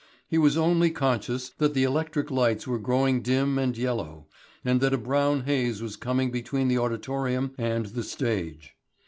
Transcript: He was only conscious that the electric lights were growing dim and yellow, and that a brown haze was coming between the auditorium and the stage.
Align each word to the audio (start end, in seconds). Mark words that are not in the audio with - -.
He 0.27 0.39
was 0.39 0.57
only 0.57 0.89
conscious 0.89 1.49
that 1.59 1.75
the 1.75 1.83
electric 1.83 2.31
lights 2.31 2.65
were 2.65 2.79
growing 2.79 3.21
dim 3.21 3.59
and 3.59 3.77
yellow, 3.77 4.25
and 4.65 4.81
that 4.81 4.95
a 4.95 4.97
brown 4.97 5.41
haze 5.41 5.79
was 5.79 5.95
coming 5.95 6.31
between 6.31 6.69
the 6.69 6.79
auditorium 6.79 7.53
and 7.55 7.85
the 7.85 8.01
stage. 8.01 8.75